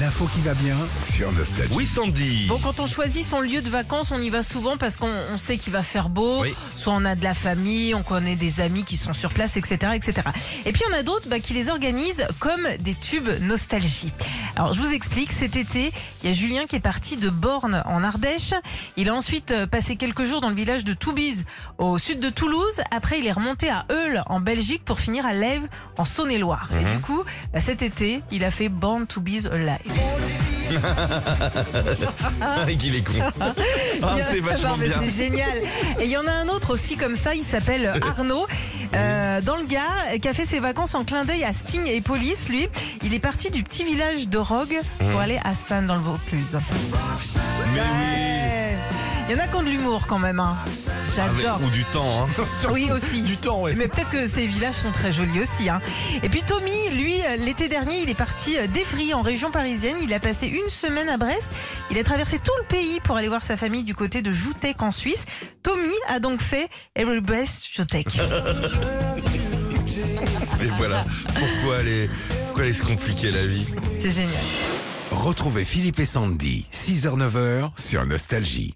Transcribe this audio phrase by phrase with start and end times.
[0.00, 1.74] L'info qui va bien sur Nostalgie.
[1.74, 2.46] Oui, Sandy.
[2.48, 5.36] Bon, quand on choisit son lieu de vacances, on y va souvent parce qu'on on
[5.36, 6.40] sait qu'il va faire beau.
[6.40, 6.54] Oui.
[6.74, 9.92] Soit on a de la famille, on connaît des amis qui sont sur place, etc.,
[9.94, 10.28] etc.
[10.64, 14.10] Et puis en a d'autres bah, qui les organisent comme des tubes nostalgie.
[14.56, 15.32] Alors je vous explique.
[15.32, 18.54] Cet été, il y a Julien qui est parti de Borne en Ardèche.
[18.96, 21.44] Il a ensuite euh, passé quelques jours dans le village de Toubize
[21.78, 22.80] au sud de Toulouse.
[22.90, 25.62] Après, il est remonté à Eul en Belgique pour finir à Lève
[25.98, 26.68] en Saône-et-Loire.
[26.80, 30.19] Et du coup, bah, cet été, il a fait Born to Be Alive.
[32.78, 33.14] qu'il est con.
[34.02, 34.96] Ah, c'est Non, vachement mais bien.
[35.02, 35.58] C'est génial.
[36.00, 38.46] Et il y en a un autre aussi comme ça, il s'appelle Arnaud.
[38.92, 42.00] Euh, dans le gars, qui a fait ses vacances en clin d'œil à Sting et
[42.00, 42.66] Police, lui,
[43.04, 46.58] il est parti du petit village de Rogue pour aller à Sannes dans le Vaucluse.
[47.72, 48.74] Mais Ouais.
[49.30, 50.40] Il y en a qui ont de l'humour quand même.
[50.40, 50.56] hein.
[50.66, 50.72] oui.
[50.88, 51.60] Ah, J'adore.
[51.62, 52.28] ou du temps, hein.
[52.72, 53.22] Oui aussi.
[53.22, 53.74] Du temps, ouais.
[53.76, 55.68] Mais peut-être que ces villages sont très jolis aussi.
[55.68, 55.80] Hein.
[56.24, 59.94] Et puis Tommy, lui, euh, l'été dernier, il est parti euh, d'Evry en région parisienne.
[60.02, 61.46] Il a passé une semaine à Brest.
[61.92, 64.82] Il a traversé tout le pays pour aller voir sa famille du côté de Joutec
[64.82, 65.24] en Suisse.
[65.62, 68.18] Tommy a donc fait Every Brest Joutec.
[70.60, 71.04] Et voilà.
[71.38, 72.10] Pourquoi aller,
[72.46, 73.64] pourquoi aller se compliquer la vie?
[74.00, 74.42] C'est génial.
[75.12, 78.74] Retrouvez Philippe et Sandy, 6h-9h sur Nostalgie.